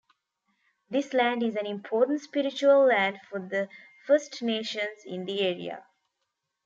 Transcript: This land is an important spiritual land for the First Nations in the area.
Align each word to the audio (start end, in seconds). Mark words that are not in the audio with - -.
This 0.89 1.13
land 1.13 1.43
is 1.43 1.55
an 1.55 1.67
important 1.67 2.21
spiritual 2.21 2.87
land 2.87 3.19
for 3.29 3.37
the 3.39 3.69
First 4.07 4.41
Nations 4.41 5.03
in 5.05 5.25
the 5.25 5.41
area. 5.41 5.85